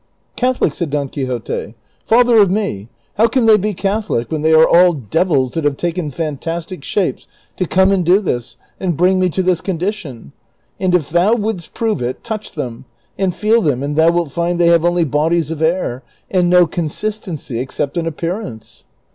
"Catholic!" 0.45 0.73
said 0.73 0.89
Don 0.89 1.09
Quixote." 1.09 1.75
Father 2.07 2.37
of 2.37 2.49
me! 2.49 2.87
how 3.17 3.27
can 3.27 3.45
they 3.45 3.55
be 3.55 3.75
Catholic 3.75 4.31
when 4.31 4.41
they 4.41 4.51
are 4.51 4.67
all 4.67 4.93
devils 4.93 5.51
that 5.51 5.63
have 5.63 5.77
taken 5.77 6.09
fan 6.09 6.37
tastic 6.37 6.83
shapes 6.83 7.27
to 7.55 7.67
come 7.67 7.91
and 7.91 8.03
do 8.03 8.19
this, 8.19 8.57
and 8.79 8.97
bring 8.97 9.19
me 9.19 9.29
to 9.29 9.43
this 9.43 9.61
condi 9.61 9.93
tion? 9.93 10.31
And 10.79 10.95
if 10.95 11.11
thou 11.11 11.35
wouldst 11.35 11.75
prove 11.75 12.01
it, 12.01 12.23
touch 12.23 12.53
them, 12.53 12.85
and 13.19 13.31
feel 13.35 13.61
them, 13.61 13.83
and 13.83 13.95
thou 13.95 14.09
wilt 14.09 14.31
find 14.31 14.57
they 14.59 14.69
have 14.69 14.83
only 14.83 15.03
bodies 15.03 15.51
of 15.51 15.61
air, 15.61 16.01
and 16.31 16.49
no 16.49 16.65
consistency 16.65 17.59
except 17.59 17.95
in 17.95 18.07
appearance." 18.07 18.85